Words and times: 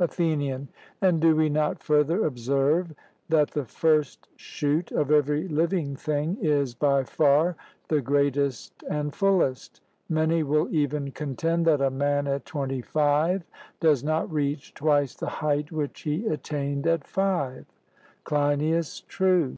ATHENIAN: 0.00 0.68
And 1.00 1.18
do 1.18 1.34
we 1.34 1.48
not 1.48 1.82
further 1.82 2.26
observe 2.26 2.92
that 3.30 3.52
the 3.52 3.64
first 3.64 4.28
shoot 4.36 4.92
of 4.92 5.10
every 5.10 5.48
living 5.48 5.96
thing 5.96 6.36
is 6.42 6.74
by 6.74 7.04
far 7.04 7.56
the 7.88 8.02
greatest 8.02 8.84
and 8.90 9.14
fullest? 9.14 9.80
Many 10.06 10.42
will 10.42 10.68
even 10.70 11.10
contend 11.12 11.64
that 11.68 11.80
a 11.80 11.88
man 11.90 12.26
at 12.26 12.44
twenty 12.44 12.82
five 12.82 13.44
does 13.80 14.04
not 14.04 14.30
reach 14.30 14.74
twice 14.74 15.14
the 15.14 15.26
height 15.40 15.72
which 15.72 16.02
he 16.02 16.26
attained 16.26 16.86
at 16.86 17.06
five. 17.06 17.64
CLEINIAS: 18.24 19.04
True. 19.08 19.56